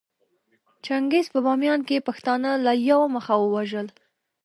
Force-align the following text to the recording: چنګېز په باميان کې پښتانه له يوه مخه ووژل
چنګېز 0.85 1.25
په 1.33 1.39
باميان 1.45 1.81
کې 1.87 2.05
پښتانه 2.07 2.49
له 2.65 2.73
يوه 2.89 3.07
مخه 3.15 3.33
ووژل 3.39 3.87